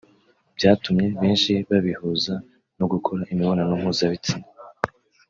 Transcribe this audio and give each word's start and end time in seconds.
byatumye 0.57 1.05
benshi 1.21 1.53
babihuza 1.69 2.33
no 2.77 2.85
gukora 2.91 3.21
imibonano 3.33 3.73
mpuzabitsina 3.81 4.45